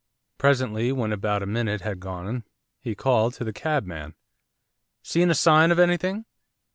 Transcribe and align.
Presently, 0.39 0.91
when 0.91 1.13
about 1.13 1.43
a 1.43 1.45
minute 1.45 1.81
had 1.81 1.99
gone, 1.99 2.43
he 2.79 2.95
called 2.95 3.35
to 3.35 3.43
the 3.43 3.53
cabman. 3.53 4.15
'Seen 5.03 5.29
a 5.29 5.35
sign 5.35 5.69
of 5.71 5.77
anything? 5.77 6.25